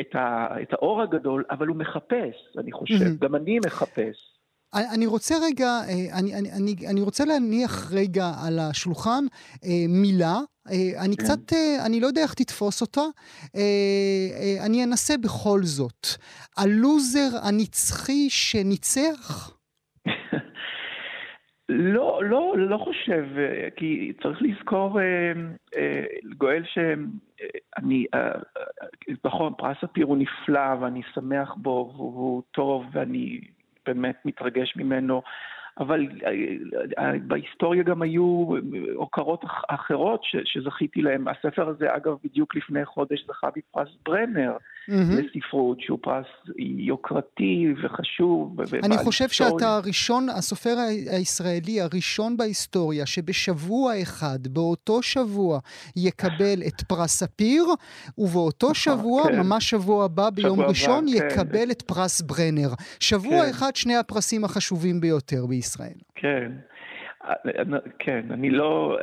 [0.00, 3.06] את, ה, את האור הגדול, אבל הוא מחפש, אני חושב.
[3.06, 3.24] Mm-hmm.
[3.24, 4.38] גם אני מחפש.
[4.74, 9.24] אני רוצה רגע, אה, אני, אני, אני, אני רוצה להניח רגע על השולחן
[9.64, 11.24] אה, מילה, אה, אני כן.
[11.24, 11.52] קצת,
[11.86, 13.02] אני לא יודע איך תתפוס אותה,
[14.60, 16.06] אני אנסה בכל זאת.
[16.56, 19.57] הלוזר הנצחי שניצח?
[21.68, 23.26] לא, לא, לא חושב,
[23.76, 25.00] כי צריך לזכור,
[26.36, 28.06] גואל, שאני,
[29.24, 33.40] נכון, פרס ספיר הוא נפלא ואני שמח בו והוא טוב ואני
[33.86, 35.22] באמת מתרגש ממנו,
[35.78, 36.30] אבל אה,
[36.98, 38.46] אה, בהיסטוריה גם היו
[38.94, 41.24] הוקרות אחרות שזכיתי להן.
[41.28, 44.56] הספר הזה, אגב, בדיוק לפני חודש זכה בפרס ברנר.
[44.88, 45.36] mm-hmm.
[45.36, 46.26] לספרות, שהוא פרס
[46.58, 48.60] יוקרתי וחשוב.
[48.84, 50.76] אני חושב שאתה הראשון, הסופר
[51.10, 55.58] הישראלי הראשון בהיסטוריה, שבשבוע אחד, באותו שבוע,
[55.96, 57.64] יקבל את פרס ספיר,
[58.18, 59.40] ובאותו שבוע, כן.
[59.40, 61.26] ממש שבוע הבא, ביום שבוע ראשון, הבא, כן.
[61.26, 61.70] יקבל כן.
[61.70, 62.68] את פרס ברנר.
[63.00, 63.50] שבוע כן.
[63.50, 65.67] אחד, שני הפרסים החשובים ביותר בישראל.
[66.14, 66.52] כן.
[67.98, 68.98] כן, אני לא,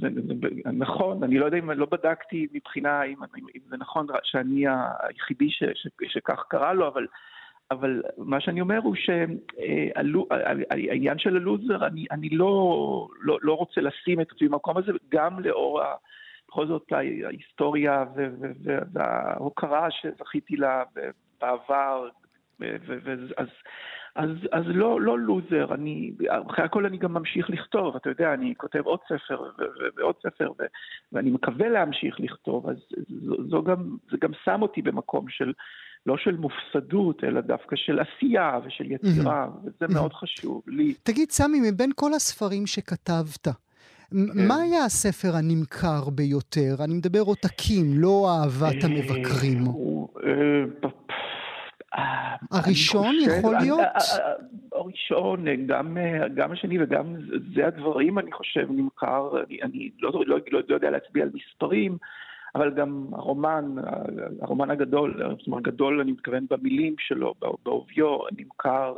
[0.00, 0.34] זה, זה,
[0.72, 4.64] נכון, אני לא יודע אם, לא בדקתי מבחינה, אם, אם זה נכון שאני
[5.00, 7.06] היחידי ש, ש, שכך קרה לו, אבל,
[7.70, 14.20] אבל מה שאני אומר הוא שהעניין של הלוזר, אני, אני לא, לא, לא רוצה לשים
[14.20, 15.80] את עצמי במקום הזה, גם לאור
[16.48, 18.04] בכל זאת ההיסטוריה
[18.92, 20.82] וההוקרה שזכיתי לה
[21.40, 22.08] בעבר,
[23.36, 23.48] אז
[24.16, 26.12] אז, אז לא, לא לוזר, אני,
[26.50, 29.42] אחרי הכל אני גם ממשיך לכתוב, אתה יודע, אני כותב עוד ספר
[29.96, 30.66] ועוד ספר, ו-
[31.12, 32.76] ואני מקווה להמשיך לכתוב, אז
[33.08, 35.52] זו, זו גם, זה גם שם אותי במקום של,
[36.06, 39.66] לא של מופסדות, אלא דווקא של עשייה ושל יצירה, mm-hmm.
[39.66, 39.94] וזה mm-hmm.
[39.94, 40.94] מאוד חשוב לי.
[41.02, 43.48] תגיד, סמי, מבין כל הספרים שכתבת,
[44.10, 44.46] כן.
[44.48, 46.84] מה היה הספר הנמכר ביותר?
[46.84, 49.64] אני מדבר עותקים, לא אהבת אה, המבקרים.
[51.94, 53.80] אה, הראשון יכול להיות?
[54.72, 55.96] הראשון, גם,
[56.34, 57.14] גם השני וגם
[57.54, 61.98] זה הדברים, אני חושב, נמכר, אני, אני לא, לא, לא, לא יודע להצביע על מספרים,
[62.54, 63.74] אבל גם הרומן,
[64.42, 68.94] הרומן הגדול, זאת אומרת, גדול, אני מתכוון במילים שלו, בעוביו, נמכר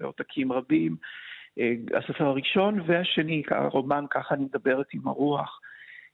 [0.00, 0.96] בעותקים רבים.
[1.94, 5.60] הספר הראשון והשני, הרומן ככה אני מדברת עם הרוח.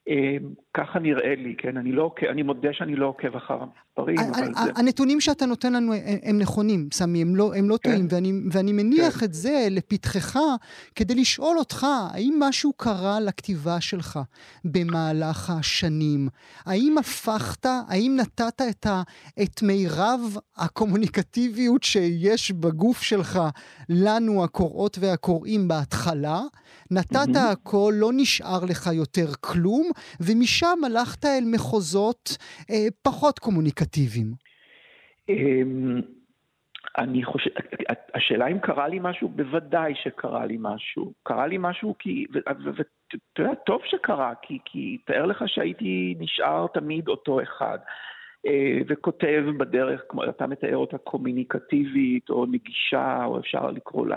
[0.09, 1.77] אמ, ככה נראה לי, כן?
[1.77, 4.71] אני, לא, אני מודה שאני לא עוקב אחר המספרים, אבל זה...
[4.77, 5.93] הנתונים שאתה נותן לנו
[6.23, 7.91] הם נכונים, סמי, הם לא, הם לא כן.
[7.91, 9.25] טועים, ואני, ואני מניח כן.
[9.25, 10.39] את זה לפתחך
[10.95, 14.19] כדי לשאול אותך, האם משהו קרה לכתיבה שלך
[14.65, 16.29] במהלך השנים?
[16.67, 19.03] האם הפכת, האם נתת את, ה,
[19.43, 23.41] את מירב הקומוניקטיביות שיש בגוף שלך
[23.89, 26.41] לנו, הקוראות והקוראים בהתחלה?
[26.91, 27.39] נתת mm-hmm.
[27.39, 29.91] הכל, לא נשאר לך יותר כלום,
[30.21, 32.37] ומשם הלכת אל מחוזות
[32.71, 34.33] אה, פחות קומוניקטיביים.
[35.29, 36.01] אמ,
[36.99, 37.51] אני חושב,
[38.15, 41.13] השאלה אם קרה לי משהו, בוודאי שקרה לי משהו.
[41.23, 42.53] קרה לי משהו כי, ואתה
[43.39, 47.79] יודע, טוב שקרה, כי, כי תאר לך שהייתי נשאר תמיד אותו אחד.
[48.47, 54.17] אה, וכותב בדרך, כמו אתה מתאר אותה, קומוניקטיבית או נגישה, או אפשר לקרוא לה.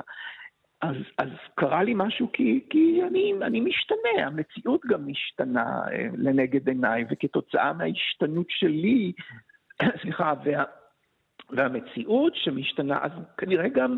[0.82, 6.68] אז, אז קרה לי משהו כי, כי אני, אני משתנה, המציאות גם משתנה אה, לנגד
[6.68, 9.12] עיניי, וכתוצאה מההשתנות שלי,
[10.02, 10.64] סליחה, וה,
[11.50, 13.98] והמציאות שמשתנה, אז כנראה גם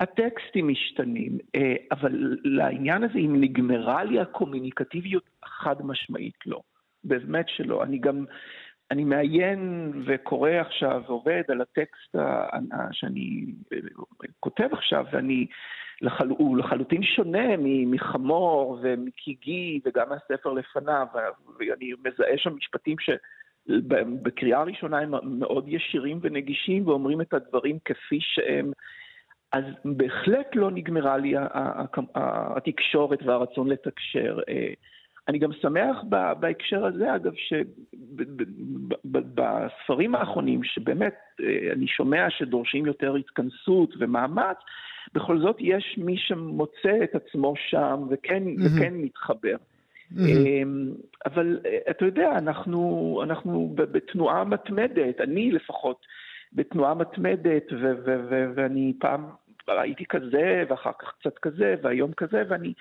[0.00, 1.38] הטקסטים משתנים.
[1.54, 6.60] אה, אבל לעניין הזה, אם נגמרה לי הקומוניקטיביות, חד משמעית לא.
[7.04, 7.82] באמת שלא.
[7.82, 8.24] אני גם,
[8.92, 12.16] אני מעיין וקורא עכשיו ועובד על הטקסט
[12.92, 13.78] שאני אה,
[14.40, 15.46] כותב עכשיו, ואני...
[16.02, 16.28] לחל...
[16.28, 21.06] הוא לחלוטין שונה מחמור ומקיגי וגם מהספר לפניו,
[21.58, 28.72] ואני מזהה שם משפטים שבקריאה ראשונה הם מאוד ישירים ונגישים ואומרים את הדברים כפי שהם.
[29.52, 31.34] אז בהחלט לא נגמרה לי
[32.14, 34.38] התקשורת והרצון לתקשר.
[35.28, 35.96] אני גם שמח
[36.40, 37.32] בהקשר הזה, אגב,
[39.04, 44.56] שבספרים האחרונים, שבאמת אה, אני שומע שדורשים יותר התכנסות ומאמץ,
[45.14, 48.66] בכל זאת יש מי שמוצא את עצמו שם וכן, mm-hmm.
[48.76, 49.56] וכן מתחבר.
[50.12, 50.16] Mm-hmm.
[51.26, 56.06] אבל אה, אתה יודע, אנחנו, אנחנו בתנועה מתמדת, אני לפחות
[56.52, 59.24] בתנועה מתמדת, ו- ו- ו- ואני פעם
[59.68, 62.72] הייתי כזה, ואחר כך קצת כזה, והיום כזה, ואני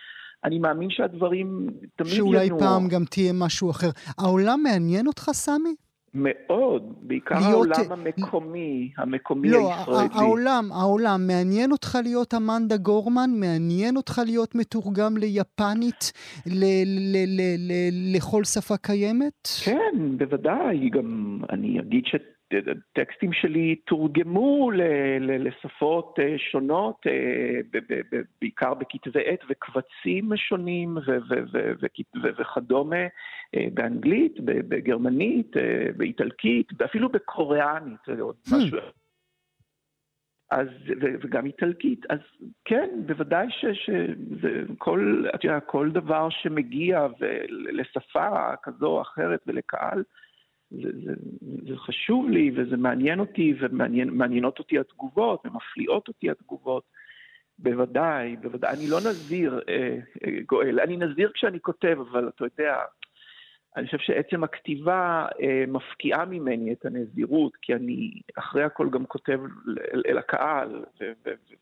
[0.44, 2.32] אני מאמין שהדברים תמיד ינועו.
[2.32, 2.60] שאולי ינוע.
[2.60, 3.90] פעם גם תהיה משהו אחר.
[4.18, 5.76] העולם מעניין אותך, סמי?
[6.14, 7.68] מאוד, בעיקר להיות...
[7.78, 10.08] העולם המקומי, המקומי לא, הישראלי.
[10.16, 13.30] לא, העולם, העולם, מעניין אותך להיות אמנדה גורמן?
[13.34, 16.12] מעניין אותך להיות מתורגם ליפנית,
[16.46, 19.48] ל- ל- ל- ל- לכל שפה קיימת?
[19.66, 20.90] כן, בוודאי.
[20.90, 22.16] גם אני אגיד ש...
[22.54, 24.72] הטקסטים שלי תורגמו
[25.20, 27.06] לשפות שונות,
[28.42, 30.98] בעיקר בכתבי עת וקבצים שונים
[32.24, 33.06] וכדומה,
[33.74, 35.52] באנגלית, בגרמנית,
[35.98, 38.56] באיטלקית, ואפילו בקוריאנית, זה עוד hmm.
[38.56, 38.78] משהו.
[40.52, 40.68] אז,
[41.02, 42.06] וגם איטלקית.
[42.10, 42.20] אז
[42.66, 47.08] כן, בוודאי שכל, את יודעת, כל דבר שמגיע
[47.50, 50.04] לשפה כזו או אחרת ולקהל,
[50.72, 51.14] זה, זה,
[51.68, 56.84] זה חשוב לי וזה מעניין אותי ומעניינות אותי התגובות ומפליאות אותי התגובות.
[57.60, 58.74] בוודאי, בוודאי.
[58.74, 60.80] אני לא נזיר, אה, אה, גואל.
[60.80, 62.76] אני נזיר כשאני כותב, אבל אתה יודע,
[63.78, 69.40] אני חושב שעצם הכתיבה אה, מפקיעה ממני את הנזירות, כי אני אחרי הכל גם כותב
[69.94, 70.86] אל, אל הקהל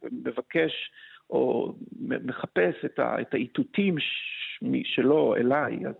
[0.03, 0.91] ומבקש
[1.29, 3.95] או מחפש את, ה, את האיתותים
[4.83, 5.87] שלו אליי.
[5.87, 5.95] אז,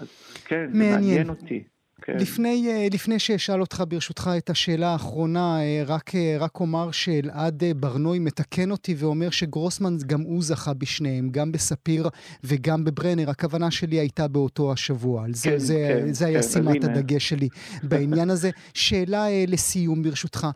[0.00, 0.92] אז כן, מעניין.
[0.92, 1.64] זה מעניין אותי.
[2.12, 2.18] כן.
[2.18, 7.62] לפני, אה, לפני שאשאל אותך ברשותך את השאלה האחרונה, אה, רק, אה, רק אומר שאלעד
[7.76, 12.08] ברנוי מתקן אותי ואומר שגרוסמן גם הוא זכה בשניהם, גם בספיר
[12.44, 13.30] וגם בברנר.
[13.30, 15.24] הכוונה שלי הייתה באותו השבוע.
[15.24, 17.48] על זה, כן, זה, כן, זה היה כן, שימת הדגש שלי
[17.82, 18.50] בעניין הזה.
[18.74, 20.46] שאלה לסיום ברשותך.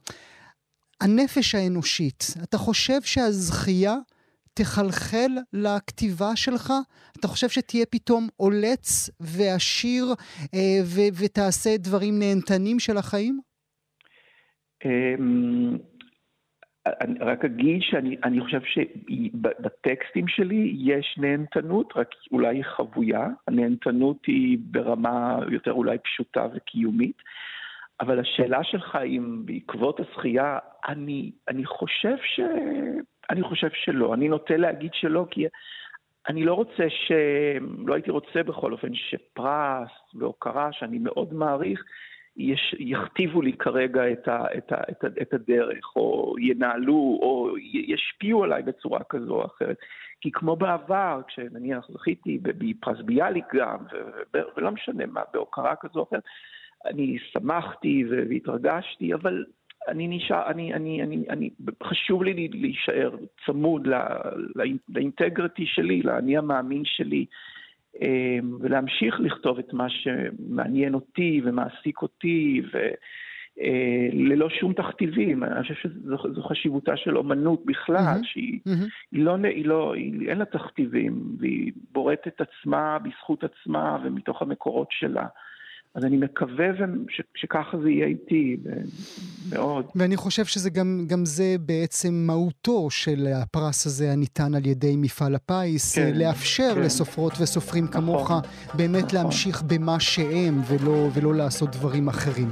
[1.00, 3.96] הנפש האנושית, אתה חושב שהזכייה
[4.54, 6.72] תחלחל לכתיבה שלך?
[7.20, 10.04] אתה חושב שתהיה פתאום עולץ ועשיר
[10.54, 13.40] אה, ו- ותעשה דברים נהנתנים של החיים?
[14.84, 15.76] אמ,
[16.86, 23.28] אני רק אגיד שאני חושב שבטקסטים שלי יש נהנתנות, רק אולי חבויה.
[23.48, 27.16] הנהנתנות היא ברמה יותר אולי פשוטה וקיומית.
[28.00, 32.40] אבל השאלה שלך אם בעקבות הזכייה, אני, אני חושב ש...
[33.30, 34.14] אני חושב שלא.
[34.14, 35.46] אני נוטה להגיד שלא, כי
[36.28, 37.12] אני לא רוצה ש...
[37.86, 41.84] לא הייתי רוצה בכל אופן שפרס והוקרה, שאני מאוד מעריך,
[42.36, 47.54] יש, יכתיבו לי כרגע את, ה, את, ה, את, ה, את הדרך, או ינהלו, או
[47.72, 49.76] ישפיעו עליי בצורה כזו או אחרת.
[50.20, 53.78] כי כמו בעבר, כשנניח זכיתי בפרס ביאליק גם,
[54.56, 56.22] ולא משנה מה, בהוקרה כזו או אחרת,
[56.86, 59.44] אני שמחתי והתרגשתי, אבל
[59.88, 61.50] אני נשאר, אני, אני, אני, אני,
[61.82, 63.10] חשוב לי להישאר
[63.46, 63.98] צמוד לא,
[64.88, 67.26] לאינטגריטי שלי, לאני המאמין שלי,
[68.00, 75.44] אמ, ולהמשיך לכתוב את מה שמעניין אותי ומעסיק אותי, וללא אה, שום תכתיבים.
[75.44, 78.26] אני חושב שזו חשיבותה של אומנות בכלל, mm-hmm.
[78.26, 78.88] שהיא mm-hmm.
[79.12, 84.88] היא לא, היא לא, היא, אין לה תכתיבים, והיא בורטת עצמה בזכות עצמה ומתוך המקורות
[84.90, 85.26] שלה.
[85.94, 86.66] אז אני מקווה
[87.08, 88.56] ש, שככה זה יהיה איתי,
[89.52, 89.86] מאוד.
[89.94, 95.34] ואני חושב שזה גם, גם זה בעצם מהותו של הפרס הזה הניתן על ידי מפעל
[95.34, 96.80] הפיס, כן, לאפשר כן.
[96.80, 98.32] לסופרות וסופרים נכון, כמוך
[98.74, 99.18] באמת נכון.
[99.18, 102.50] להמשיך במה שהם ולא, ולא לעשות דברים אחרים.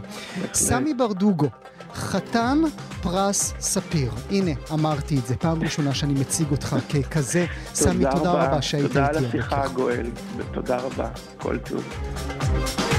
[0.53, 1.49] סמי ברדוגו.
[1.95, 2.59] חתן
[3.03, 4.11] פרס ספיר.
[4.31, 7.47] הנה, אמרתי את זה, פעם ראשונה שאני מציג אותך ככזה.
[7.65, 8.95] סמי, תודה רבה שהיית איתי.
[8.95, 11.11] תודה על השיחה, גואל, ותודה רבה.
[11.37, 12.92] כל טוב.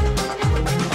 [0.64, 0.93] Bye.